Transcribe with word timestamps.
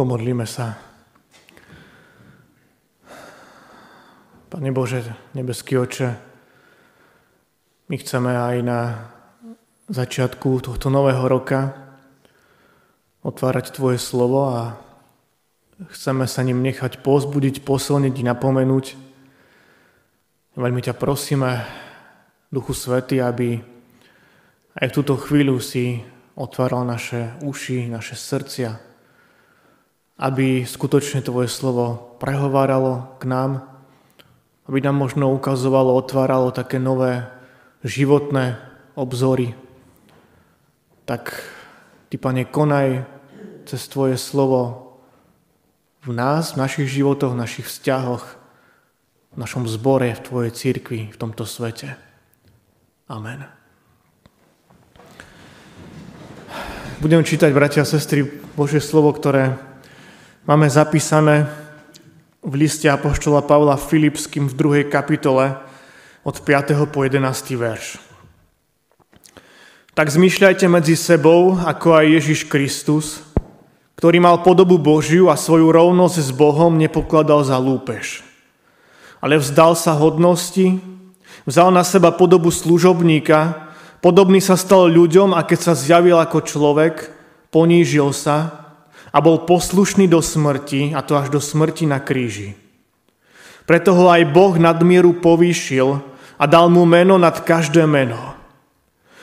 Pomodlíme 0.00 0.48
sa. 0.48 0.80
Pane 4.48 4.72
Bože, 4.72 5.04
nebeský 5.36 5.76
oče, 5.76 6.16
my 7.92 7.96
chceme 8.00 8.32
aj 8.32 8.56
na 8.64 8.80
začiatku 9.92 10.64
tohto 10.64 10.88
nového 10.88 11.20
roka 11.28 11.76
otvárať 13.20 13.76
Tvoje 13.76 14.00
slovo 14.00 14.48
a 14.48 14.80
chceme 15.92 16.24
sa 16.24 16.48
ním 16.48 16.64
nechať 16.64 17.04
pozbudiť, 17.04 17.60
posilniť 17.60 18.24
napomenúť. 18.24 18.96
Veľmi 20.56 20.80
ťa 20.80 20.96
prosíme, 20.96 21.60
Duchu 22.48 22.72
Svety, 22.72 23.20
aby 23.20 23.60
aj 24.80 24.86
v 24.88 24.96
túto 24.96 25.20
chvíľu 25.20 25.60
si 25.60 26.00
otváral 26.40 26.88
naše 26.88 27.36
uši, 27.44 27.92
naše 27.92 28.16
srdcia, 28.16 28.88
aby 30.20 30.68
skutočne 30.68 31.24
Tvoje 31.24 31.48
slovo 31.48 32.12
prehováralo 32.20 33.16
k 33.16 33.24
nám, 33.24 33.50
aby 34.68 34.84
nám 34.84 35.00
možno 35.00 35.32
ukazovalo, 35.32 35.96
otváralo 35.96 36.52
také 36.52 36.76
nové 36.76 37.24
životné 37.80 38.60
obzory. 39.00 39.56
Tak 41.08 41.32
Ty, 42.12 42.16
Pane, 42.20 42.44
konaj 42.44 43.08
cez 43.64 43.80
Tvoje 43.88 44.20
slovo 44.20 44.92
v 46.04 46.12
nás, 46.12 46.52
v 46.52 46.60
našich 46.68 46.92
životoch, 46.92 47.32
v 47.32 47.40
našich 47.40 47.66
vzťahoch, 47.72 48.24
v 49.32 49.36
našom 49.40 49.64
zbore, 49.64 50.12
v 50.12 50.20
Tvojej 50.20 50.52
církvi, 50.52 51.00
v 51.08 51.16
tomto 51.16 51.48
svete. 51.48 51.96
Amen. 53.08 53.48
Budem 57.00 57.24
čítať, 57.24 57.48
bratia 57.56 57.80
a 57.80 57.88
sestry, 57.88 58.28
Božie 58.52 58.84
slovo, 58.84 59.16
ktoré 59.16 59.69
máme 60.48 60.70
zapísané 60.72 61.44
v 62.40 62.64
liste 62.64 62.88
Apoštola 62.88 63.44
Pavla 63.44 63.76
Filipským 63.76 64.48
v 64.48 64.56
druhej 64.56 64.84
kapitole 64.88 65.52
od 66.24 66.36
5. 66.40 66.88
po 66.88 67.04
11. 67.04 67.20
verš. 67.60 68.00
Tak 69.92 70.08
zmýšľajte 70.08 70.64
medzi 70.72 70.96
sebou, 70.96 71.60
ako 71.60 71.92
aj 71.92 72.04
Ježiš 72.08 72.40
Kristus, 72.48 73.20
ktorý 74.00 74.16
mal 74.16 74.40
podobu 74.40 74.80
Božiu 74.80 75.28
a 75.28 75.36
svoju 75.36 75.68
rovnosť 75.68 76.16
s 76.16 76.30
Bohom 76.32 76.80
nepokladal 76.80 77.44
za 77.44 77.60
lúpež. 77.60 78.24
Ale 79.20 79.36
vzdal 79.36 79.76
sa 79.76 79.92
hodnosti, 79.92 80.80
vzal 81.44 81.68
na 81.68 81.84
seba 81.84 82.08
podobu 82.08 82.48
služobníka, 82.48 83.68
podobný 84.00 84.40
sa 84.40 84.56
stal 84.56 84.88
ľuďom 84.88 85.36
a 85.36 85.44
keď 85.44 85.58
sa 85.60 85.74
zjavil 85.76 86.16
ako 86.16 86.48
človek, 86.48 87.12
ponížil 87.52 88.16
sa 88.16 88.69
a 89.10 89.18
bol 89.18 89.42
poslušný 89.42 90.06
do 90.06 90.22
smrti, 90.22 90.94
a 90.94 91.02
to 91.02 91.18
až 91.18 91.30
do 91.34 91.42
smrti 91.42 91.86
na 91.86 91.98
kríži. 91.98 92.54
Preto 93.66 93.94
ho 93.94 94.10
aj 94.10 94.26
Boh 94.30 94.54
nadmieru 94.58 95.18
povýšil 95.18 96.02
a 96.38 96.44
dal 96.46 96.66
mu 96.70 96.82
meno 96.86 97.18
nad 97.18 97.38
každé 97.42 97.86
meno. 97.86 98.34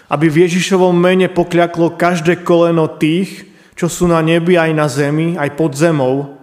Aby 0.08 0.32
v 0.32 0.48
Ježišovom 0.48 0.96
mene 0.96 1.28
pokľaklo 1.28 2.00
každé 2.00 2.48
koleno 2.48 2.88
tých, 2.88 3.48
čo 3.76 3.92
sú 3.92 4.08
na 4.08 4.24
nebi 4.24 4.56
aj 4.56 4.72
na 4.72 4.88
zemi, 4.88 5.36
aj 5.36 5.50
pod 5.60 5.76
zemou, 5.76 6.38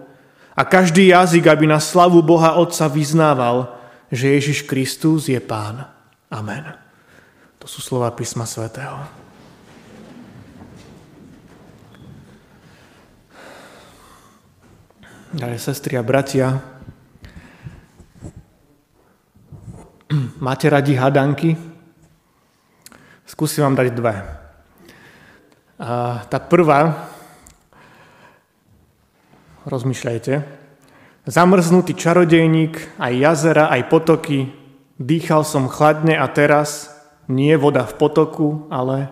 a 0.55 0.61
každý 0.63 1.11
jazyk, 1.11 1.51
aby 1.51 1.67
na 1.67 1.83
slavu 1.83 2.23
Boha 2.23 2.55
Otca 2.55 2.87
vyznával, 2.87 3.75
že 4.07 4.31
Ježiš 4.31 4.63
Kristus 4.63 5.27
je 5.27 5.41
Pán. 5.43 5.83
Amen. 6.31 6.63
To 7.59 7.67
sú 7.67 7.83
slova 7.83 8.13
písma 8.15 8.47
svätého. 8.47 9.24
Drahé 15.33 15.57
sestry 15.57 15.97
a 15.97 16.05
bratia, 16.05 16.61
máte 20.37 20.69
radi 20.69 20.93
hadanky? 20.93 21.57
Skúsim 23.25 23.65
vám 23.65 23.73
dať 23.73 23.89
dve. 23.89 24.15
A 25.81 26.21
tá 26.29 26.37
prvá, 26.37 27.09
rozmýšľajte, 29.65 30.45
zamrznutý 31.25 31.97
čarodejník, 31.97 33.01
aj 33.01 33.13
jazera, 33.17 33.73
aj 33.73 33.89
potoky, 33.89 34.53
dýchal 35.01 35.41
som 35.41 35.65
chladne 35.65 36.13
a 36.13 36.29
teraz 36.29 36.93
nie 37.25 37.57
voda 37.57 37.81
v 37.81 37.97
potoku, 37.97 38.69
ale 38.69 39.09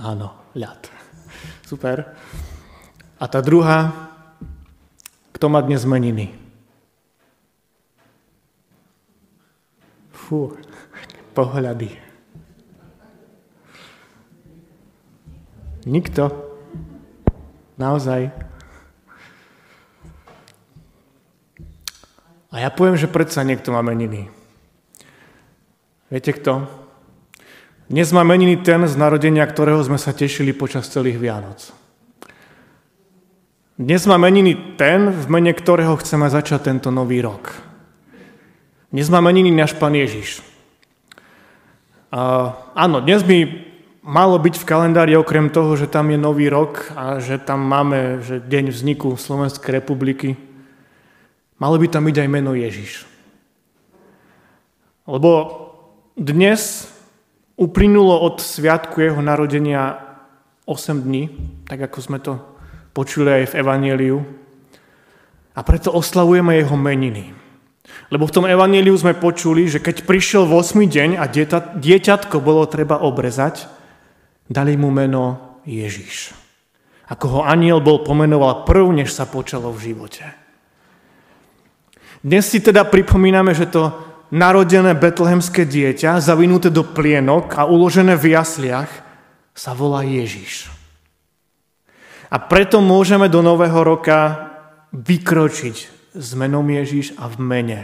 áno, 0.00 0.32
ľad. 0.56 0.88
Super. 1.68 2.16
A 3.16 3.24
tá 3.24 3.40
druhá, 3.40 4.12
kto 5.32 5.48
má 5.48 5.64
dnes 5.64 5.88
meniny? 5.88 6.36
Fú, 10.12 10.52
pohľady. 11.32 11.96
Nikto? 15.88 16.28
Naozaj? 17.80 18.28
A 22.52 22.56
ja 22.60 22.68
poviem, 22.68 23.00
že 23.00 23.08
predsa 23.08 23.40
niekto 23.48 23.72
má 23.72 23.80
meniny. 23.80 24.28
Viete 26.12 26.36
kto? 26.36 26.68
Dnes 27.88 28.12
má 28.12 28.26
meniny 28.28 28.60
ten 28.60 28.84
z 28.84 28.98
narodenia, 28.98 29.46
ktorého 29.48 29.80
sme 29.80 29.96
sa 29.96 30.12
tešili 30.12 30.52
počas 30.52 30.90
celých 30.92 31.16
Vianoc. 31.16 31.85
Dnes 33.76 34.08
má 34.08 34.16
meniny 34.16 34.56
ten, 34.80 35.12
v 35.12 35.28
mene 35.28 35.52
ktorého 35.52 36.00
chceme 36.00 36.32
začať 36.32 36.72
tento 36.72 36.88
nový 36.88 37.20
rok. 37.20 37.52
Dnes 38.88 39.12
má 39.12 39.20
meniny 39.20 39.52
náš 39.52 39.76
Pán 39.76 39.92
Ježiš. 39.92 40.40
A, 42.08 42.56
áno, 42.72 43.04
dnes 43.04 43.20
by 43.20 43.44
malo 44.00 44.40
byť 44.40 44.54
v 44.56 44.64
kalendári 44.64 45.12
okrem 45.12 45.52
toho, 45.52 45.76
že 45.76 45.92
tam 45.92 46.08
je 46.08 46.16
nový 46.16 46.48
rok 46.48 46.88
a 46.96 47.20
že 47.20 47.36
tam 47.36 47.68
máme 47.68 48.24
že 48.24 48.40
deň 48.40 48.72
vzniku 48.72 49.12
Slovenskej 49.12 49.76
republiky, 49.76 50.40
malo 51.60 51.76
by 51.76 51.84
tam 51.92 52.08
byť 52.08 52.16
aj 52.16 52.28
meno 52.32 52.56
Ježiš. 52.56 53.04
Lebo 55.04 55.30
dnes 56.16 56.88
uplynulo 57.60 58.24
od 58.24 58.40
sviatku 58.40 59.04
jeho 59.04 59.20
narodenia 59.20 60.00
8 60.64 61.04
dní, 61.04 61.28
tak 61.68 61.92
ako 61.92 61.98
sme 62.00 62.24
to 62.24 62.55
počuli 62.96 63.44
aj 63.44 63.52
v 63.52 63.56
Evangeliu. 63.60 64.18
A 65.52 65.60
preto 65.60 65.92
oslavujeme 65.92 66.56
jeho 66.56 66.76
meniny. 66.80 67.36
Lebo 68.08 68.24
v 68.24 68.32
tom 68.32 68.48
Evangeliu 68.48 68.96
sme 68.96 69.12
počuli, 69.12 69.68
že 69.68 69.84
keď 69.84 70.08
prišiel 70.08 70.48
v 70.48 70.56
8. 70.56 70.80
deň 70.88 71.10
a 71.20 71.28
dieťa, 71.28 71.76
dieťatko 71.76 72.40
bolo 72.40 72.64
treba 72.64 73.04
obrezať, 73.04 73.68
dali 74.48 74.80
mu 74.80 74.88
meno 74.88 75.56
Ježiš. 75.68 76.32
Ako 77.12 77.26
ho 77.28 77.40
aniel 77.44 77.84
bol 77.84 78.00
pomenoval 78.02 78.64
prv, 78.64 78.88
než 78.96 79.12
sa 79.12 79.28
počalo 79.28 79.70
v 79.70 79.92
živote. 79.92 80.24
Dnes 82.24 82.48
si 82.48 82.58
teda 82.58 82.82
pripomíname, 82.88 83.54
že 83.54 83.70
to 83.70 83.94
narodené 84.34 84.98
betlehemské 84.98 85.62
dieťa, 85.62 86.18
zavinuté 86.18 86.74
do 86.74 86.82
plienok 86.82 87.54
a 87.54 87.68
uložené 87.68 88.18
v 88.18 88.34
jasliach, 88.34 88.90
sa 89.54 89.72
volá 89.72 90.02
Ježiš. 90.02 90.75
A 92.26 92.36
preto 92.42 92.82
môžeme 92.82 93.30
do 93.30 93.38
nového 93.38 93.86
roka 93.86 94.50
vykročiť 94.90 95.76
s 96.16 96.28
menom 96.34 96.66
Ježiš 96.66 97.14
a 97.20 97.30
v 97.30 97.36
mene 97.38 97.80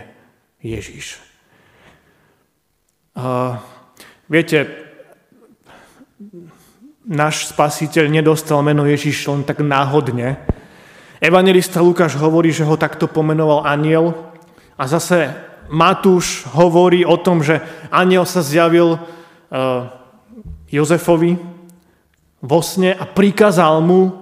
Ježiš. 0.58 1.20
Uh, 3.12 3.60
viete, 4.26 4.64
náš 7.04 7.52
spasiteľ 7.52 8.08
nedostal 8.08 8.64
meno 8.64 8.88
Ježiš 8.88 9.28
len 9.28 9.44
tak 9.44 9.60
náhodne. 9.60 10.40
Evangelista 11.20 11.84
Lukáš 11.84 12.16
hovorí, 12.16 12.50
že 12.50 12.66
ho 12.66 12.80
takto 12.80 13.06
pomenoval 13.06 13.68
aniel 13.68 14.16
a 14.74 14.88
zase 14.88 15.30
Matúš 15.70 16.48
hovorí 16.50 17.06
o 17.06 17.14
tom, 17.20 17.44
že 17.44 17.62
aniel 17.92 18.26
sa 18.26 18.42
zjavil 18.42 18.96
uh, 18.96 19.00
Jozefovi 20.72 21.38
vo 22.42 22.60
sne 22.64 22.96
a 22.96 23.04
prikázal 23.06 23.78
mu, 23.84 24.21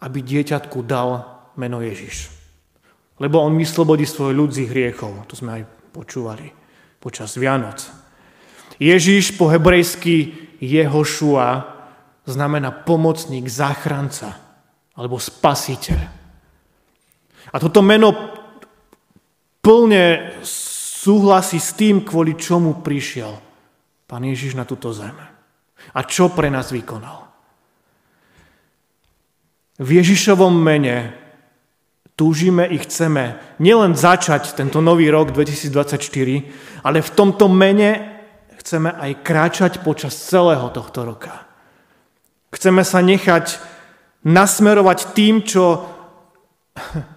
aby 0.00 0.18
dieťatku 0.20 0.84
dal 0.84 1.24
meno 1.56 1.80
Ježiš. 1.80 2.28
Lebo 3.16 3.40
on 3.40 3.56
vyslobodí 3.56 4.04
svoj 4.04 4.36
ľud 4.36 4.50
z 4.52 4.68
hriechov. 4.68 5.24
To 5.28 5.34
sme 5.34 5.60
aj 5.60 5.62
počúvali 5.92 6.52
počas 7.00 7.36
Vianoc. 7.40 7.80
Ježiš 8.76 9.40
po 9.40 9.48
hebrejsky 9.48 10.36
Jehošua 10.60 11.76
znamená 12.28 12.84
pomocník, 12.84 13.48
záchranca 13.48 14.36
alebo 14.92 15.16
spasiteľ. 15.16 16.00
A 17.52 17.56
toto 17.56 17.80
meno 17.80 18.12
plne 19.64 20.36
súhlasí 21.06 21.56
s 21.56 21.72
tým, 21.72 22.04
kvôli 22.04 22.36
čomu 22.36 22.84
prišiel 22.84 23.46
Pán 24.06 24.22
Ježiš 24.22 24.54
na 24.54 24.62
túto 24.62 24.94
zem. 24.94 25.14
A 25.90 26.00
čo 26.06 26.30
pre 26.30 26.46
nás 26.46 26.70
vykonal. 26.70 27.25
V 29.76 29.88
Ježišovom 30.00 30.52
mene 30.56 31.12
túžime 32.16 32.64
i 32.64 32.80
chceme 32.80 33.36
nielen 33.60 33.92
začať 33.92 34.56
tento 34.56 34.80
nový 34.80 35.12
rok 35.12 35.36
2024, 35.36 36.80
ale 36.80 37.04
v 37.04 37.10
tomto 37.12 37.46
mene 37.52 38.16
chceme 38.56 38.88
aj 38.88 39.12
kráčať 39.20 39.72
počas 39.84 40.16
celého 40.16 40.72
tohto 40.72 41.04
roka. 41.04 41.44
Chceme 42.48 42.80
sa 42.88 43.04
nechať 43.04 43.60
nasmerovať 44.24 45.12
tým, 45.12 45.44
čo, 45.44 45.84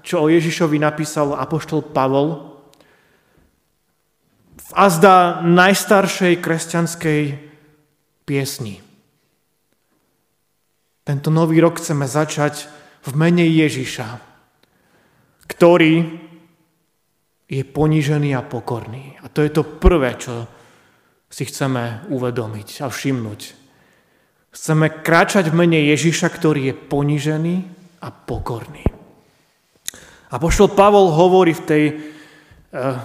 čo 0.05 0.15
o 0.19 0.27
Ježišovi 0.27 0.77
napísal 0.77 1.39
apoštol 1.39 1.95
Pavol 1.95 2.59
v 4.59 4.71
azda 4.75 5.41
najstaršej 5.47 6.43
kresťanskej 6.43 7.21
piesni. 8.27 8.88
Tento 11.09 11.33
nový 11.33 11.57
rok 11.57 11.81
chceme 11.81 12.05
začať 12.05 12.69
v 13.01 13.17
mene 13.17 13.41
Ježiša, 13.41 14.21
ktorý 15.49 16.05
je 17.49 17.63
ponížený 17.65 18.37
a 18.37 18.45
pokorný. 18.45 19.17
A 19.17 19.25
to 19.25 19.41
je 19.41 19.49
to 19.49 19.65
prvé, 19.65 20.13
čo 20.21 20.45
si 21.25 21.49
chceme 21.49 22.05
uvedomiť 22.13 22.85
a 22.85 22.93
všimnúť. 22.93 23.41
Chceme 24.53 25.01
kráčať 25.01 25.49
v 25.49 25.57
mene 25.57 25.81
Ježiša, 25.89 26.29
ktorý 26.29 26.69
je 26.69 26.75
ponížený 26.77 27.55
a 28.05 28.13
pokorný. 28.13 28.85
A 30.29 30.37
poštol 30.37 30.77
Pavol 30.77 31.09
hovorí 31.09 31.57
v 31.57 31.65
tej 31.65 31.83
uh, 31.89 33.01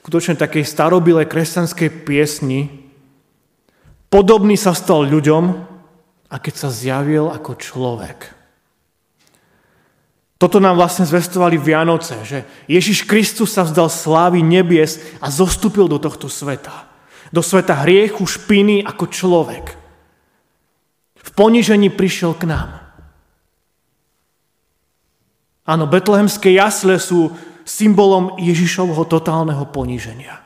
skutočne 0.00 0.32
takej 0.32 0.64
starobilej 0.64 1.28
kresťanskej 1.28 2.08
piesni, 2.08 2.88
podobný 4.08 4.56
sa 4.56 4.72
stal 4.72 5.04
ľuďom, 5.04 5.67
a 6.28 6.36
keď 6.36 6.54
sa 6.54 6.68
zjavil 6.68 7.32
ako 7.32 7.56
človek. 7.56 8.38
Toto 10.38 10.62
nám 10.62 10.78
vlastne 10.78 11.02
zvestovali 11.02 11.58
Vianoce, 11.58 12.14
že 12.22 12.46
Ježiš 12.70 13.02
Kristus 13.10 13.58
sa 13.58 13.66
vzdal 13.66 13.90
slávy 13.90 14.38
nebies 14.38 15.02
a 15.18 15.34
zostúpil 15.34 15.90
do 15.90 15.98
tohto 15.98 16.30
sveta. 16.30 16.86
Do 17.34 17.42
sveta 17.42 17.82
hriechu, 17.82 18.22
špiny 18.22 18.86
ako 18.86 19.04
človek. 19.10 19.74
V 21.18 21.30
ponížení 21.34 21.90
prišiel 21.90 22.38
k 22.38 22.54
nám. 22.54 22.70
Áno, 25.68 25.84
betlehemské 25.90 26.54
jasle 26.54 26.96
sú 27.02 27.34
symbolom 27.66 28.38
Ježišovho 28.40 29.04
totálneho 29.04 29.68
poníženia. 29.68 30.40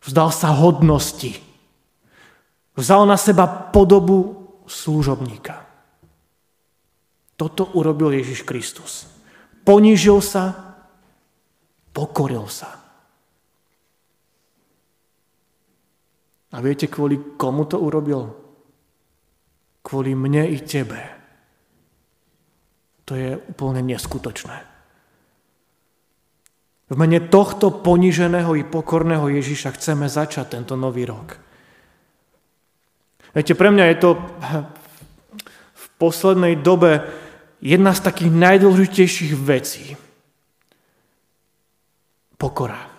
Vzdal 0.00 0.32
sa 0.32 0.54
hodnosti, 0.56 1.36
Vzal 2.78 3.06
na 3.06 3.16
seba 3.18 3.46
podobu 3.46 4.46
služobníka. 4.66 5.66
Toto 7.34 7.72
urobil 7.72 8.12
Ježiš 8.20 8.44
Kristus. 8.44 9.08
Ponížil 9.64 10.20
sa, 10.20 10.76
pokoril 11.96 12.44
sa. 12.46 12.80
A 16.50 16.56
viete, 16.58 16.90
kvôli 16.90 17.38
komu 17.38 17.64
to 17.64 17.78
urobil? 17.78 18.34
Kvôli 19.80 20.12
mne 20.18 20.50
i 20.50 20.58
tebe. 20.60 20.98
To 23.06 23.14
je 23.14 23.38
úplne 23.38 23.82
neskutočné. 23.86 24.56
V 26.90 26.98
mene 26.98 27.22
tohto 27.30 27.70
poníženého 27.70 28.58
i 28.58 28.66
pokorného 28.66 29.30
Ježiša 29.30 29.78
chceme 29.78 30.10
začať 30.10 30.58
tento 30.58 30.74
nový 30.74 31.06
rok. 31.06 31.49
Viete, 33.30 33.54
pre 33.54 33.70
mňa 33.70 33.84
je 33.94 33.96
to 34.02 34.10
v 35.74 35.86
poslednej 36.02 36.58
dobe 36.58 37.06
jedna 37.62 37.94
z 37.94 38.00
takých 38.02 38.30
najdôležitejších 38.34 39.32
vecí. 39.38 39.94
Pokora. 42.34 42.90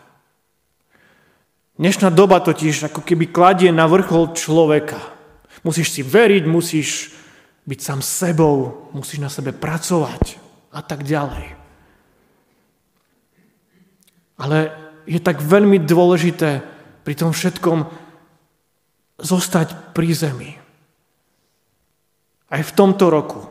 Dnešná 1.75 2.13
doba 2.13 2.39
totiž 2.39 2.94
ako 2.94 3.01
keby 3.01 3.33
kladie 3.33 3.74
na 3.74 3.89
vrchol 3.89 4.38
človeka. 4.38 5.01
Musíš 5.66 5.98
si 5.98 6.01
veriť, 6.06 6.44
musíš 6.48 7.12
byť 7.68 7.80
sám 7.81 8.00
sebou, 8.00 8.88
musíš 8.95 9.19
na 9.19 9.28
sebe 9.33 9.51
pracovať 9.51 10.38
a 10.72 10.80
tak 10.80 11.04
ďalej. 11.04 11.57
Ale 14.39 14.57
je 15.10 15.19
tak 15.19 15.44
veľmi 15.44 15.81
dôležité 15.81 16.63
pri 17.01 17.13
tom 17.18 17.33
všetkom 17.33 18.00
zostať 19.21 19.94
pri 19.94 20.09
zemi. 20.12 20.51
Aj 22.51 22.62
v 22.62 22.75
tomto 22.75 23.07
roku. 23.07 23.47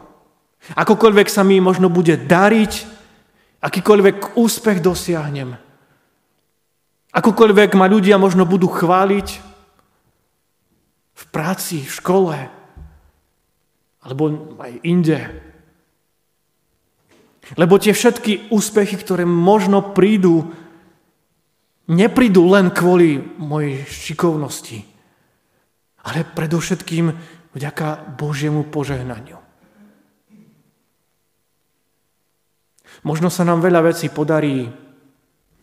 Akokoľvek 0.76 1.28
sa 1.32 1.40
mi 1.40 1.56
možno 1.56 1.88
bude 1.88 2.20
dariť, 2.20 2.72
akýkoľvek 3.64 4.36
úspech 4.36 4.84
dosiahnem, 4.84 5.56
akokoľvek 7.12 7.70
ma 7.80 7.86
ľudia 7.88 8.20
možno 8.20 8.44
budú 8.44 8.68
chváliť 8.68 9.28
v 11.16 11.24
práci, 11.32 11.84
v 11.84 11.92
škole, 11.92 12.36
alebo 14.00 14.56
aj 14.60 14.72
inde. 14.84 15.20
Lebo 17.56 17.76
tie 17.76 17.92
všetky 17.92 18.52
úspechy, 18.52 18.96
ktoré 18.96 19.24
možno 19.28 19.92
prídu, 19.92 20.52
neprídu 21.90 22.46
len 22.48 22.72
kvôli 22.72 23.20
mojej 23.36 23.84
šikovnosti, 23.88 24.89
ale 26.06 26.24
predovšetkým 26.24 27.12
vďaka 27.52 28.16
Božiemu 28.16 28.64
požehnaniu. 28.68 29.40
Možno 33.00 33.32
sa 33.32 33.48
nám 33.48 33.64
veľa 33.64 33.92
vecí 33.92 34.12
podarí 34.12 34.68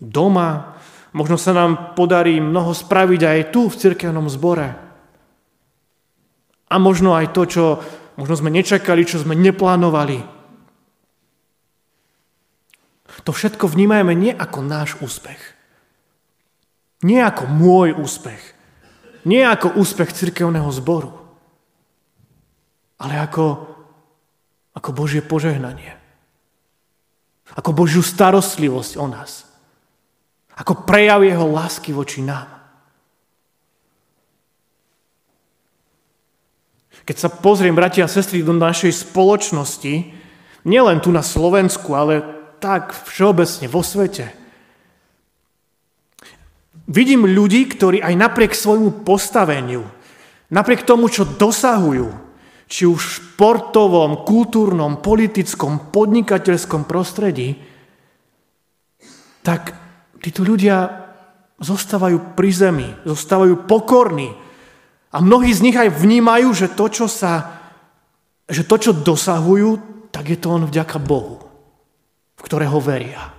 doma, 0.01 0.77
možno 1.13 1.37
sa 1.37 1.53
nám 1.53 1.93
podarí 1.93 2.41
mnoho 2.41 2.73
spraviť 2.73 3.21
aj 3.21 3.39
tu 3.53 3.69
v 3.69 3.77
cirkevnom 3.77 4.25
zbore. 4.29 4.73
A 6.67 6.75
možno 6.81 7.13
aj 7.13 7.31
to, 7.31 7.43
čo 7.45 7.65
možno 8.17 8.35
sme 8.35 8.49
nečakali, 8.49 9.05
čo 9.05 9.21
sme 9.21 9.37
neplánovali. 9.37 10.37
To 13.25 13.31
všetko 13.35 13.67
vnímajme 13.67 14.13
nie 14.15 14.31
ako 14.31 14.59
náš 14.63 14.95
úspech. 15.03 15.39
Nie 17.05 17.27
ako 17.29 17.45
môj 17.45 17.93
úspech, 17.93 18.56
nie 19.27 19.43
ako 19.43 19.75
úspech 19.75 20.15
cirkevného 20.15 20.71
zboru, 20.71 21.11
ale 22.97 23.13
ako, 23.19 23.67
ako 24.71 24.89
Božie 24.95 25.19
požehnanie. 25.19 25.93
Ako 27.53 27.75
Božiu 27.75 28.03
starostlivosť 28.03 28.99
o 28.99 29.07
nás. 29.07 29.47
Ako 30.57 30.87
prejav 30.87 31.21
jeho 31.21 31.47
lásky 31.47 31.93
voči 31.93 32.23
nám. 32.23 32.57
Keď 37.07 37.15
sa 37.15 37.29
pozriem, 37.31 37.71
bratia 37.71 38.03
a 38.03 38.11
sestry, 38.11 38.43
do 38.43 38.51
našej 38.51 39.07
spoločnosti, 39.07 40.11
nielen 40.67 40.99
tu 40.99 41.07
na 41.07 41.23
Slovensku, 41.23 41.95
ale 41.95 42.19
tak 42.59 42.91
všeobecne 42.91 43.71
vo 43.71 43.79
svete, 43.79 44.27
Vidím 46.87 47.27
ľudí, 47.27 47.67
ktorí 47.67 47.99
aj 47.99 48.15
napriek 48.15 48.55
svojmu 48.55 49.03
postaveniu, 49.03 49.83
napriek 50.47 50.87
tomu, 50.87 51.11
čo 51.11 51.27
dosahujú, 51.27 52.07
či 52.67 52.87
už 52.87 52.99
v 52.99 53.13
športovom, 53.19 54.23
kultúrnom, 54.23 55.03
politickom, 55.03 55.91
podnikateľskom 55.91 56.87
prostredí, 56.87 57.59
tak 59.43 59.75
títo 60.23 60.47
ľudia 60.47 61.07
zostávajú 61.59 62.35
pri 62.39 62.49
zemi, 62.51 62.89
zostávajú 63.03 63.67
pokorní. 63.67 64.35
A 65.11 65.23
mnohí 65.23 65.51
z 65.51 65.63
nich 65.63 65.77
aj 65.79 65.91
vnímajú, 65.91 66.51
že 66.51 66.67
to, 66.71 66.87
čo, 66.91 67.07
sa, 67.07 67.63
že 68.47 68.67
to, 68.67 68.75
čo 68.79 68.91
dosahujú, 68.95 69.69
tak 70.11 70.31
je 70.31 70.39
to 70.39 70.51
on 70.51 70.67
vďaka 70.67 70.99
Bohu, 70.99 71.43
v 72.35 72.41
ktorého 72.43 72.79
veria. 72.79 73.36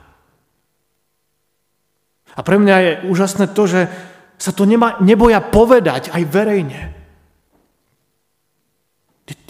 A 2.39 2.41
pre 2.47 2.55
mňa 2.55 2.77
je 2.79 2.93
úžasné 3.11 3.51
to, 3.51 3.67
že 3.67 3.91
sa 4.39 4.55
to 4.55 4.63
nema, 4.63 5.03
neboja 5.03 5.43
povedať 5.43 6.15
aj 6.15 6.23
verejne. 6.31 6.95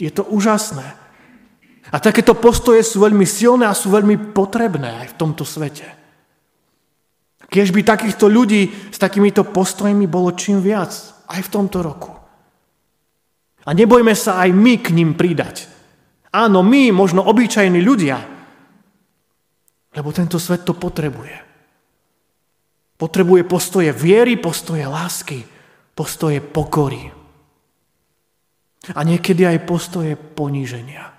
Je 0.00 0.08
to 0.08 0.24
úžasné. 0.24 0.96
A 1.92 1.96
takéto 2.00 2.32
postoje 2.32 2.80
sú 2.80 3.04
veľmi 3.04 3.28
silné 3.28 3.68
a 3.68 3.76
sú 3.76 3.92
veľmi 3.92 4.32
potrebné 4.32 5.04
aj 5.04 5.12
v 5.12 5.18
tomto 5.20 5.44
svete. 5.44 5.84
Keď 7.48 7.66
by 7.72 7.80
takýchto 7.84 8.28
ľudí 8.28 8.92
s 8.92 8.98
takýmito 9.00 9.44
postojmi 9.44 10.08
bolo 10.08 10.32
čím 10.36 10.60
viac 10.60 10.92
aj 11.28 11.40
v 11.44 11.52
tomto 11.52 11.80
roku. 11.84 12.12
A 13.68 13.70
nebojme 13.76 14.16
sa 14.16 14.40
aj 14.40 14.52
my 14.52 14.80
k 14.80 14.96
ním 14.96 15.12
pridať. 15.12 15.68
Áno, 16.32 16.60
my, 16.60 16.92
možno 16.92 17.24
obyčajní 17.24 17.80
ľudia, 17.80 18.20
lebo 19.96 20.08
tento 20.12 20.36
svet 20.36 20.64
to 20.64 20.76
potrebuje. 20.76 21.47
Potrebuje 22.98 23.46
postoje 23.46 23.94
viery, 23.94 24.34
postoje 24.34 24.82
lásky, 24.82 25.46
postoje 25.94 26.42
pokory. 26.42 27.14
A 28.90 29.00
niekedy 29.06 29.46
aj 29.46 29.62
postoje 29.62 30.18
poníženia. 30.18 31.14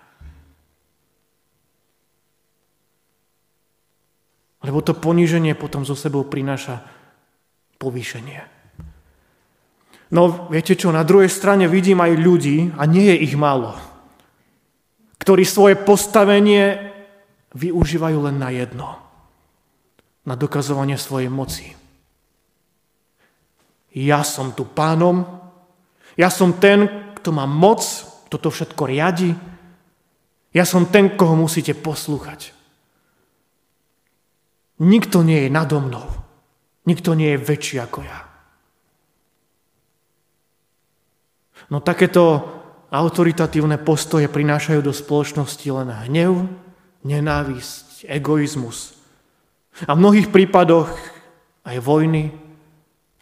Lebo 4.60 4.84
to 4.84 4.92
poníženie 4.92 5.56
potom 5.56 5.88
zo 5.88 5.96
sebou 5.96 6.28
prináša 6.28 6.84
povýšenie. 7.80 8.44
No 10.12 10.52
viete 10.52 10.76
čo, 10.76 10.92
na 10.92 11.08
druhej 11.08 11.32
strane 11.32 11.72
vidím 11.72 12.04
aj 12.04 12.20
ľudí, 12.20 12.58
a 12.76 12.84
nie 12.84 13.08
je 13.14 13.24
ich 13.24 13.36
málo, 13.40 13.78
ktorí 15.22 15.48
svoje 15.48 15.80
postavenie 15.80 16.92
využívajú 17.56 18.18
len 18.28 18.36
na 18.36 18.50
jedno. 18.52 19.09
Na 20.30 20.38
dokazovanie 20.38 20.94
svojej 20.94 21.26
moci. 21.26 21.74
Ja 23.98 24.22
som 24.22 24.54
tu 24.54 24.62
pánom, 24.70 25.26
ja 26.14 26.30
som 26.30 26.54
ten, 26.62 26.86
kto 27.18 27.34
má 27.34 27.50
moc, 27.50 27.82
kto 28.30 28.38
to 28.38 28.50
všetko 28.54 28.86
riadi, 28.86 29.34
ja 30.54 30.70
som 30.70 30.86
ten, 30.86 31.18
koho 31.18 31.34
musíte 31.34 31.74
poslúchať. 31.74 32.54
Nikto 34.86 35.26
nie 35.26 35.46
je 35.46 35.50
nado 35.50 35.82
mnou. 35.82 36.06
Nikto 36.86 37.18
nie 37.18 37.34
je 37.34 37.42
väčší 37.42 37.82
ako 37.82 38.00
ja. 38.06 38.20
No 41.74 41.82
takéto 41.82 42.46
autoritatívne 42.90 43.82
postoje 43.82 44.30
prinášajú 44.30 44.82
do 44.86 44.94
spoločnosti 44.94 45.66
len 45.70 45.90
hnev, 45.90 46.46
nenávisť, 47.06 48.10
egoizmus. 48.10 48.99
A 49.88 49.96
v 49.96 50.02
mnohých 50.02 50.28
prípadoch 50.28 50.92
aj 51.64 51.78
vojny 51.80 52.34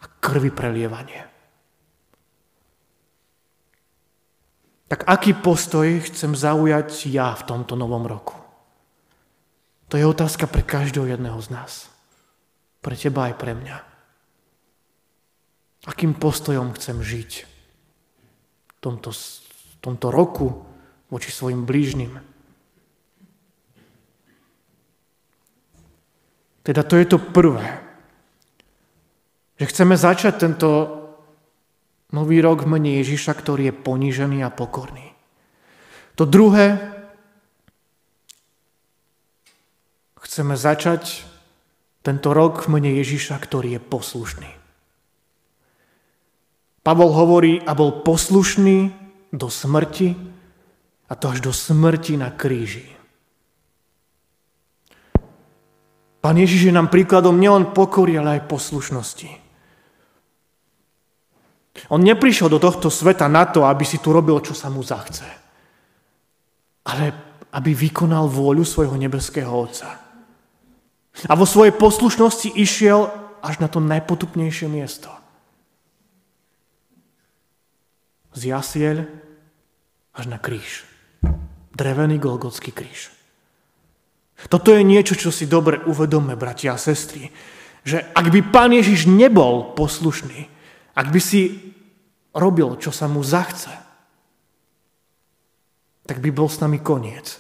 a 0.02 0.06
krvi 0.18 0.50
prelievanie. 0.50 1.28
Tak 4.88 5.04
aký 5.04 5.36
postoj 5.36 6.00
chcem 6.08 6.32
zaujať 6.32 7.12
ja 7.12 7.36
v 7.36 7.44
tomto 7.44 7.76
novom 7.76 8.08
roku? 8.08 8.34
To 9.92 10.00
je 10.00 10.08
otázka 10.08 10.48
pre 10.48 10.64
každého 10.64 11.12
jedného 11.12 11.40
z 11.44 11.52
nás. 11.52 11.92
Pre 12.80 12.96
teba 12.96 13.28
aj 13.28 13.36
pre 13.36 13.52
mňa. 13.52 13.78
Akým 15.88 16.16
postojom 16.16 16.76
chcem 16.76 17.00
žiť 17.00 17.32
v 18.68 18.74
tomto, 18.80 19.12
v 19.12 19.76
tomto 19.84 20.08
roku 20.12 20.68
voči 21.12 21.32
svojim 21.32 21.64
blížnym? 21.64 22.20
Teda 26.68 26.84
to 26.84 27.00
je 27.00 27.08
to 27.08 27.16
prvé. 27.16 27.64
Že 29.56 29.66
chceme 29.72 29.96
začať 29.96 30.36
tento 30.36 30.70
Nový 32.08 32.40
rok 32.40 32.64
v 32.64 32.72
mene 32.72 33.04
Ježiša, 33.04 33.36
ktorý 33.36 33.72
je 33.72 33.76
ponížený 33.76 34.40
a 34.44 34.52
pokorný. 34.52 35.12
To 36.16 36.24
druhé, 36.24 36.80
chceme 40.16 40.56
začať 40.56 41.28
tento 42.08 42.32
rok 42.32 42.64
v 42.64 42.80
mene 42.80 42.92
Ježiša, 43.04 43.36
ktorý 43.36 43.76
je 43.76 43.82
poslušný. 43.84 44.52
Pavol 46.80 47.12
hovorí, 47.12 47.60
a 47.60 47.76
bol 47.76 48.00
poslušný 48.08 48.96
do 49.36 49.52
smrti, 49.52 50.16
a 51.08 51.14
to 51.16 51.26
až 51.32 51.44
do 51.44 51.52
smrti 51.52 52.16
na 52.16 52.32
kríži. 52.32 52.97
Pán 56.28 56.36
Ježiš 56.36 56.68
je 56.68 56.76
nám 56.76 56.92
príkladom 56.92 57.40
nielen 57.40 57.72
pokory, 57.72 58.20
ale 58.20 58.36
aj 58.36 58.52
poslušnosti. 58.52 59.32
On 61.88 62.04
neprišiel 62.04 62.52
do 62.52 62.60
tohto 62.60 62.92
sveta 62.92 63.32
na 63.32 63.48
to, 63.48 63.64
aby 63.64 63.88
si 63.88 64.04
tu 64.04 64.12
robil, 64.12 64.36
čo 64.44 64.52
sa 64.52 64.68
mu 64.68 64.84
zachce. 64.84 65.24
Ale 66.84 67.16
aby 67.56 67.72
vykonal 67.72 68.28
vôľu 68.28 68.68
svojho 68.68 69.00
nebeského 69.00 69.48
Otca. 69.48 69.88
A 71.32 71.34
vo 71.40 71.48
svojej 71.48 71.72
poslušnosti 71.72 72.60
išiel 72.60 73.08
až 73.40 73.64
na 73.64 73.72
to 73.72 73.80
najpotupnejšie 73.80 74.68
miesto. 74.68 75.08
Z 78.36 78.52
jasiel 78.52 79.08
až 80.12 80.28
na 80.28 80.44
kríž. 80.44 80.84
Drevený 81.72 82.20
Golgotský 82.20 82.76
kríž. 82.76 83.16
Toto 84.46 84.70
je 84.70 84.86
niečo, 84.86 85.18
čo 85.18 85.34
si 85.34 85.50
dobre 85.50 85.82
uvedome, 85.90 86.38
bratia 86.38 86.78
a 86.78 86.82
sestry, 86.82 87.34
že 87.82 88.06
ak 88.14 88.30
by 88.30 88.54
Pán 88.54 88.70
Ježiš 88.70 89.10
nebol 89.10 89.74
poslušný, 89.74 90.46
ak 90.94 91.08
by 91.10 91.18
si 91.18 91.74
robil, 92.38 92.78
čo 92.78 92.94
sa 92.94 93.10
mu 93.10 93.26
zachce, 93.26 93.74
tak 96.08 96.24
by 96.24 96.30
bol 96.32 96.48
s 96.48 96.62
nami 96.64 96.80
koniec. 96.80 97.38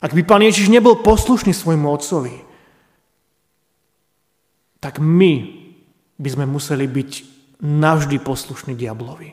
Ak 0.00 0.12
by 0.12 0.22
pán 0.24 0.44
Ježiš 0.44 0.72
nebol 0.72 1.00
poslušný 1.00 1.52
svojmu 1.52 1.88
otcovi, 1.88 2.36
tak 4.80 5.00
my 5.00 5.32
by 6.16 6.28
sme 6.32 6.44
museli 6.48 6.84
byť 6.88 7.10
navždy 7.60 8.20
poslušní 8.20 8.76
diablovi. 8.76 9.32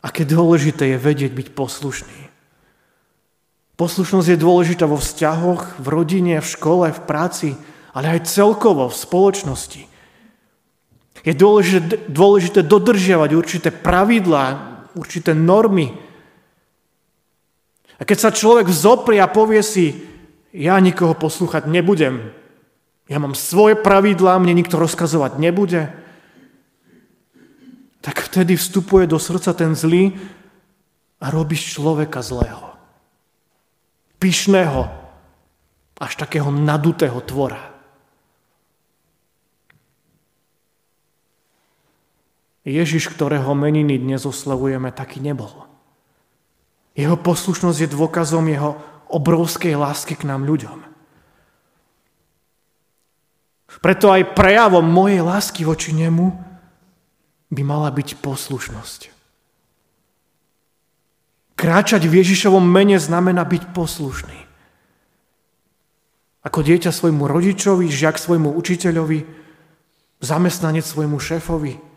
Aké 0.00 0.24
dôležité 0.24 0.96
je 0.96 0.98
vedieť 0.98 1.32
byť 1.36 1.48
poslušný. 1.52 2.20
Poslušnosť 3.76 4.28
je 4.32 4.38
dôležitá 4.40 4.84
vo 4.84 5.00
vzťahoch, 5.00 5.80
v 5.80 5.86
rodine, 5.88 6.36
v 6.40 6.50
škole, 6.50 6.88
v 6.92 7.00
práci, 7.04 7.56
ale 7.96 8.16
aj 8.16 8.28
celkovo 8.28 8.88
v 8.88 8.96
spoločnosti. 8.96 9.82
Je 11.20 11.32
dôležité, 11.36 12.08
dôležité 12.08 12.60
dodržiavať 12.64 13.30
určité 13.36 13.68
pravidlá, 13.68 14.44
určité 14.96 15.36
normy. 15.36 15.92
A 18.00 18.02
keď 18.08 18.18
sa 18.28 18.30
človek 18.32 18.72
vzoprie 18.72 19.20
a 19.20 19.28
povie 19.28 19.60
si, 19.60 20.00
ja 20.56 20.80
nikoho 20.80 21.12
poslúchať 21.12 21.68
nebudem, 21.68 22.32
ja 23.10 23.18
mám 23.20 23.36
svoje 23.36 23.76
pravidlá, 23.76 24.40
mne 24.40 24.54
nikto 24.56 24.80
rozkazovať 24.80 25.36
nebude, 25.36 25.92
tak 28.00 28.20
vtedy 28.24 28.56
vstupuje 28.56 29.04
do 29.06 29.20
srdca 29.20 29.52
ten 29.52 29.76
zlý 29.76 30.16
a 31.20 31.28
robíš 31.28 31.76
človeka 31.76 32.24
zlého. 32.24 32.72
Pyšného, 34.16 34.88
až 36.00 36.12
takého 36.16 36.48
nadutého 36.48 37.20
tvora. 37.20 37.60
Ježiš, 42.64 43.08
ktorého 43.12 43.52
meniny 43.56 43.96
dnes 43.96 44.24
oslavujeme, 44.24 44.92
taký 44.92 45.20
nebol. 45.20 45.68
Jeho 46.92 47.16
poslušnosť 47.16 47.78
je 47.84 47.94
dôkazom 47.96 48.44
jeho 48.48 48.76
obrovskej 49.08 49.76
lásky 49.76 50.16
k 50.16 50.28
nám 50.28 50.44
ľuďom. 50.44 50.88
Preto 53.80 54.12
aj 54.12 54.36
prejavom 54.36 54.84
mojej 54.84 55.24
lásky 55.24 55.64
voči 55.64 55.96
nemu 55.96 56.49
by 57.50 57.62
mala 57.66 57.90
byť 57.90 58.22
poslušnosť. 58.22 59.00
Kráčať 61.58 62.08
v 62.08 62.24
Ježišovom 62.24 62.64
mene 62.64 62.96
znamená 62.96 63.44
byť 63.44 63.76
poslušný. 63.76 64.38
Ako 66.40 66.64
dieťa 66.64 66.88
svojmu 66.88 67.28
rodičovi, 67.28 67.92
žiak 67.92 68.16
svojmu 68.16 68.56
učiteľovi, 68.56 69.28
zamestnanec 70.24 70.86
svojmu 70.86 71.20
šéfovi– 71.20 71.76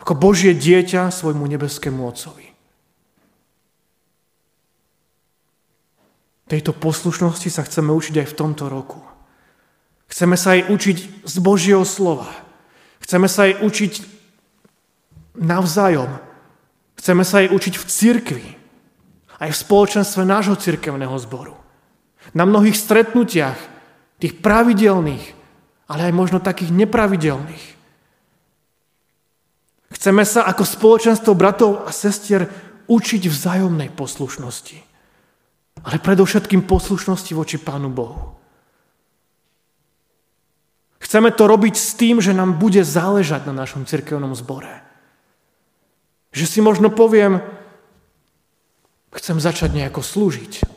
ako 0.00 0.12
Božie 0.16 0.52
dieťa 0.52 1.08
svojmu 1.08 1.44
nebeskému 1.48 2.04
Otcovi. 2.04 2.52
Tejto 6.46 6.70
poslušnosti 6.76 7.50
sa 7.50 7.66
chceme 7.66 7.90
učiť 7.90 8.22
aj 8.22 8.26
v 8.30 8.38
tomto 8.38 8.70
roku. 8.70 9.02
Chceme 10.06 10.38
sa 10.38 10.54
aj 10.54 10.70
učiť 10.70 11.26
z 11.26 11.36
Božieho 11.42 11.82
slova. 11.82 12.30
Chceme 13.02 13.26
sa 13.26 13.50
aj 13.50 13.66
učiť 13.66 13.92
navzájom. 15.38 16.10
Chceme 16.96 17.22
sa 17.22 17.44
aj 17.44 17.52
učiť 17.52 17.74
v 17.76 17.84
cirkvi. 17.84 18.46
Aj 19.36 19.52
v 19.52 19.60
spoločenstve 19.60 20.24
nášho 20.24 20.56
cirkevného 20.56 21.12
zboru. 21.20 21.56
Na 22.32 22.48
mnohých 22.48 22.74
stretnutiach, 22.74 23.60
tých 24.16 24.40
pravidelných, 24.40 25.36
ale 25.92 26.08
aj 26.08 26.12
možno 26.16 26.38
takých 26.40 26.72
nepravidelných. 26.72 27.64
Chceme 29.92 30.24
sa 30.24 30.48
ako 30.48 30.64
spoločenstvo 30.64 31.32
bratov 31.36 31.84
a 31.84 31.90
sestier 31.92 32.48
učiť 32.88 33.22
vzájomnej 33.28 33.92
poslušnosti. 33.92 34.78
Ale 35.84 36.00
predovšetkým 36.00 36.64
poslušnosti 36.64 37.32
voči 37.36 37.60
Pánu 37.60 37.92
Bohu. 37.92 38.34
Chceme 40.96 41.30
to 41.30 41.46
robiť 41.46 41.74
s 41.76 41.94
tým, 41.94 42.18
že 42.18 42.34
nám 42.34 42.58
bude 42.58 42.82
záležať 42.82 43.46
na 43.46 43.54
našom 43.54 43.86
cirkevnom 43.86 44.34
zbore. 44.34 44.85
Že 46.36 46.44
si 46.44 46.60
možno 46.60 46.92
poviem, 46.92 47.40
chcem 49.16 49.40
začať 49.40 49.72
nejako 49.72 50.04
slúžiť. 50.04 50.68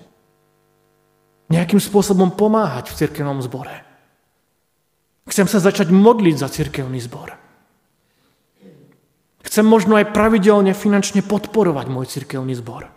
Nejakým 1.51 1.83
spôsobom 1.83 2.31
pomáhať 2.31 2.95
v 2.95 2.97
cirkevnom 3.03 3.43
zbore. 3.43 3.83
Chcem 5.27 5.51
sa 5.51 5.59
začať 5.59 5.91
modliť 5.91 6.35
za 6.39 6.47
cirkevný 6.47 7.03
zbor. 7.03 7.35
Chcem 9.43 9.65
možno 9.67 9.99
aj 9.99 10.15
pravidelne 10.15 10.71
finančne 10.71 11.19
podporovať 11.27 11.91
môj 11.91 12.07
cirkevný 12.07 12.55
zbor. 12.55 12.87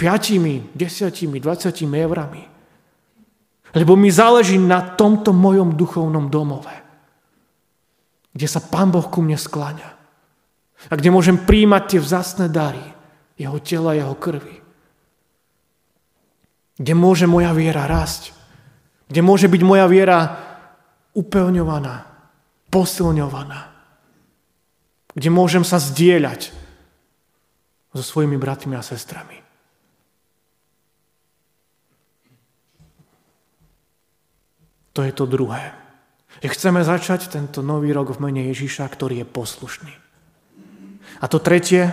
piatimi, 0.00 0.72
desiatimi, 0.72 1.44
dvacatimi 1.44 2.00
eurami. 2.00 2.42
Lebo 3.76 4.00
mi 4.00 4.08
záleží 4.08 4.56
na 4.56 4.96
tomto 4.96 5.36
mojom 5.36 5.76
duchovnom 5.76 6.32
domove, 6.32 6.72
kde 8.32 8.46
sa 8.48 8.64
Pán 8.64 8.88
Boh 8.88 9.04
ku 9.04 9.20
mne 9.20 9.36
skláňa 9.36 9.99
a 10.88 10.96
kde 10.96 11.12
môžem 11.12 11.36
príjmať 11.36 11.82
tie 11.92 12.00
vzácne 12.00 12.46
dary, 12.48 12.80
jeho 13.36 13.58
tela, 13.60 13.92
jeho 13.92 14.16
krvi. 14.16 14.56
Kde 16.80 16.92
môže 16.96 17.28
moja 17.28 17.52
viera 17.52 17.84
rásť, 17.84 18.32
kde 19.12 19.20
môže 19.20 19.50
byť 19.50 19.62
moja 19.66 19.84
viera 19.84 20.18
upevňovaná, 21.12 22.08
posilňovaná, 22.72 23.60
kde 25.12 25.28
môžem 25.28 25.66
sa 25.66 25.76
zdieľať 25.76 26.54
so 27.92 28.02
svojimi 28.06 28.40
bratmi 28.40 28.78
a 28.78 28.86
sestrami. 28.86 29.42
To 34.94 35.04
je 35.06 35.12
to 35.12 35.26
druhé. 35.26 35.74
Že 36.40 36.48
chceme 36.56 36.80
začať 36.82 37.28
tento 37.28 37.60
nový 37.60 37.92
rok 37.92 38.16
v 38.16 38.22
mene 38.26 38.48
Ježíša, 38.48 38.88
ktorý 38.88 39.22
je 39.22 39.26
poslušný. 39.28 39.94
A 41.20 41.28
to 41.28 41.38
tretie, 41.38 41.92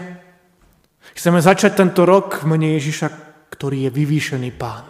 chceme 1.15 1.43
začať 1.43 1.83
tento 1.83 2.07
rok 2.07 2.43
v 2.43 2.55
mene 2.55 2.67
Ježíša, 2.79 3.11
ktorý 3.51 3.87
je 3.87 3.91
vyvýšený 3.91 4.51
pán. 4.55 4.87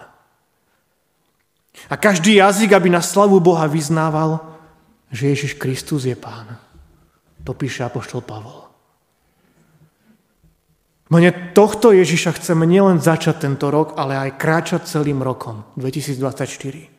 A 1.90 1.96
každý 1.98 2.42
jazyk, 2.42 2.74
aby 2.74 2.90
na 2.90 3.02
slavu 3.02 3.38
Boha 3.42 3.70
vyznával, 3.70 4.42
že 5.14 5.34
Ježiš 5.34 5.62
Kristus 5.62 6.06
je 6.06 6.18
pán. 6.18 6.58
To 7.46 7.54
píše 7.54 7.86
Apoštol 7.86 8.22
Pavol. 8.26 8.68
Mene 11.08 11.32
tohto 11.56 11.96
Ježiša 11.96 12.36
chceme 12.36 12.68
nielen 12.68 13.00
začať 13.00 13.48
tento 13.48 13.72
rok, 13.72 13.96
ale 13.96 14.20
aj 14.28 14.36
kráčať 14.36 14.84
celým 14.84 15.24
rokom 15.24 15.64
2024. 15.80 16.92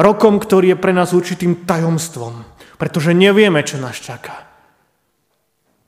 Rokom, 0.00 0.40
ktorý 0.40 0.72
je 0.72 0.80
pre 0.80 0.96
nás 0.96 1.12
určitým 1.12 1.68
tajomstvom, 1.68 2.48
pretože 2.80 3.12
nevieme, 3.12 3.60
čo 3.60 3.76
nás 3.76 4.00
čaká. 4.00 4.45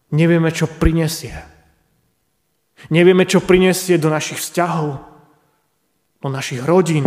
Nevieme, 0.08 0.48
čo 0.48 0.64
prinesie. 0.64 1.36
Nevieme, 2.88 3.28
čo 3.28 3.44
prinesie 3.44 4.00
do 4.00 4.08
našich 4.08 4.40
vzťahov, 4.40 5.02
do 6.22 6.28
našich 6.30 6.64
rodín, 6.64 7.04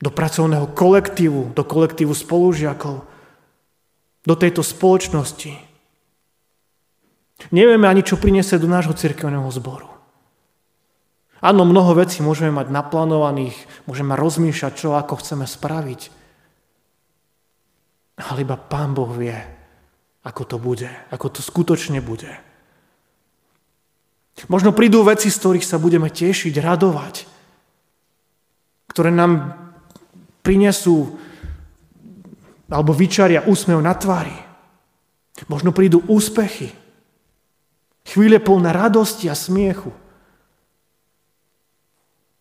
do 0.00 0.10
pracovného 0.12 0.72
kolektívu, 0.76 1.56
do 1.56 1.62
kolektívu 1.64 2.12
spolužiakov, 2.12 3.04
do 4.24 4.34
tejto 4.36 4.60
spoločnosti. 4.60 5.52
Nevieme 7.52 7.88
ani, 7.88 8.04
čo 8.04 8.20
prinesie 8.20 8.60
do 8.60 8.68
nášho 8.68 8.92
cirkevného 8.92 9.48
zboru. 9.48 9.88
Áno, 11.40 11.64
mnoho 11.64 11.96
vecí 11.96 12.20
môžeme 12.20 12.52
mať 12.52 12.68
naplánovaných, 12.68 13.56
môžeme 13.88 14.12
rozmýšľať, 14.12 14.72
čo 14.76 14.92
ako 14.92 15.24
chceme 15.24 15.48
spraviť. 15.48 16.00
Ale 18.20 18.44
iba 18.44 18.60
Pán 18.60 18.92
Boh 18.92 19.08
vie, 19.08 19.32
ako 20.20 20.42
to 20.44 20.56
bude, 20.60 20.90
ako 21.08 21.26
to 21.32 21.40
skutočne 21.40 22.04
bude. 22.04 22.28
Možno 24.48 24.72
prídu 24.72 25.04
veci, 25.04 25.28
z 25.28 25.36
ktorých 25.36 25.66
sa 25.66 25.76
budeme 25.76 26.08
tešiť, 26.08 26.54
radovať, 26.60 27.14
ktoré 28.88 29.12
nám 29.12 29.56
prinesú 30.40 31.20
alebo 32.70 32.94
vyčaria 32.94 33.44
úsmev 33.44 33.82
na 33.82 33.92
tvári. 33.92 34.32
Možno 35.50 35.74
prídu 35.74 36.04
úspechy, 36.06 36.70
chvíle 38.06 38.38
plné 38.38 38.70
radosti 38.70 39.26
a 39.26 39.34
smiechu. 39.34 39.90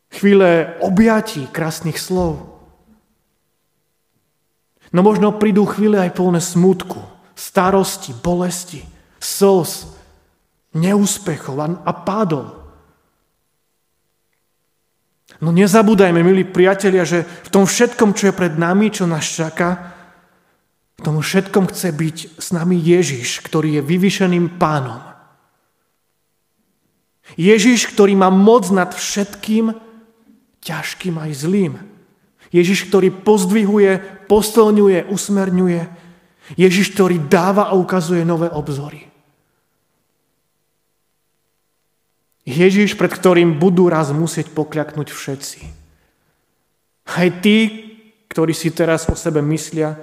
Chvíle 0.10 0.76
objatí, 0.82 1.48
krásnych 1.48 2.02
slov. 2.02 2.60
No 4.90 5.06
možno 5.06 5.38
prídu 5.38 5.70
chvíle 5.70 6.02
aj 6.02 6.18
plné 6.18 6.42
smutku, 6.42 6.98
starosti, 7.40 8.12
bolesti, 8.12 8.84
slz, 9.24 9.88
neúspechov 10.76 11.56
a 11.88 11.92
pádov. 11.96 12.60
No 15.40 15.56
nezabúdajme, 15.56 16.20
milí 16.20 16.44
priatelia, 16.44 17.08
že 17.08 17.24
v 17.24 17.50
tom 17.50 17.64
všetkom, 17.64 18.12
čo 18.12 18.30
je 18.30 18.36
pred 18.36 18.60
nami, 18.60 18.92
čo 18.92 19.08
nás 19.08 19.24
čaká, 19.24 19.96
v 21.00 21.02
tom 21.08 21.24
všetkom 21.24 21.72
chce 21.72 21.96
byť 21.96 22.18
s 22.36 22.52
nami 22.52 22.76
Ježiš, 22.76 23.40
ktorý 23.40 23.80
je 23.80 23.88
vyvyšeným 23.88 24.60
pánom. 24.60 25.00
Ježiš, 27.40 27.88
ktorý 27.96 28.20
má 28.20 28.28
moc 28.28 28.68
nad 28.68 28.92
všetkým, 28.92 29.72
ťažkým 30.60 31.16
aj 31.16 31.32
zlým. 31.40 31.74
Ježiš, 32.52 32.92
ktorý 32.92 33.16
pozdvihuje, 33.16 34.28
posilňuje, 34.28 35.08
usmerňuje. 35.08 36.09
Ježiš, 36.58 36.98
ktorý 36.98 37.30
dáva 37.30 37.70
a 37.70 37.78
ukazuje 37.78 38.26
nové 38.26 38.50
obzory. 38.50 39.06
Ježiš, 42.50 42.98
pred 42.98 43.14
ktorým 43.14 43.62
budú 43.62 43.86
raz 43.94 44.10
musieť 44.10 44.50
pokľaknúť 44.58 45.14
všetci. 45.14 45.62
Aj 47.10 47.28
tí, 47.46 47.58
ktorí 48.26 48.58
si 48.58 48.74
teraz 48.74 49.06
o 49.06 49.14
sebe 49.14 49.46
myslia, 49.46 49.94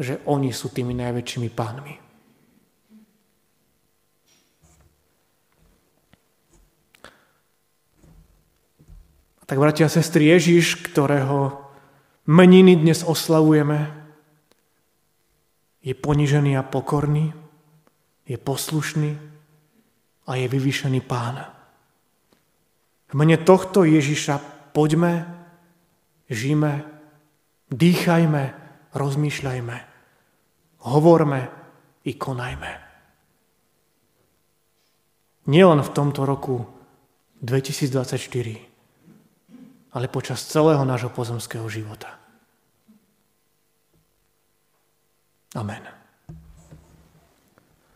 že 0.00 0.24
oni 0.24 0.48
sú 0.56 0.72
tými 0.72 0.96
najväčšími 0.96 1.48
pánmi. 1.52 1.94
Tak, 9.44 9.58
bratia 9.58 9.90
a 9.90 9.92
sestry, 9.92 10.30
Ježiš, 10.30 10.78
ktorého 10.78 11.60
meniny 12.24 12.78
dnes 12.78 13.02
oslavujeme, 13.02 13.99
je 15.80 15.96
ponižený 15.96 16.60
a 16.60 16.62
pokorný, 16.62 17.32
je 18.28 18.36
poslušný 18.36 19.16
a 20.26 20.30
je 20.36 20.46
vyvýšený 20.46 21.00
pán. 21.02 21.50
V 23.10 23.14
mene 23.18 23.42
tohto 23.42 23.82
Ježiša 23.82 24.38
poďme, 24.70 25.26
žijme, 26.30 26.86
dýchajme, 27.74 28.42
rozmýšľajme, 28.94 29.76
hovorme 30.86 31.40
i 32.06 32.14
konajme. 32.14 32.70
Nielen 35.50 35.82
v 35.82 35.90
tomto 35.90 36.22
roku 36.22 36.62
2024, 37.42 39.90
ale 39.90 40.06
počas 40.06 40.46
celého 40.46 40.86
nášho 40.86 41.10
pozemského 41.10 41.66
života. 41.66 42.14
Amen. 45.56 45.99